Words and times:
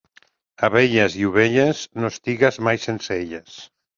Abelles 0.67 1.17
i 1.19 1.27
ovelles, 1.31 1.83
no 2.03 2.11
estigues 2.15 2.59
mai 2.69 2.75
sense 2.89 3.21
elles. 3.21 3.63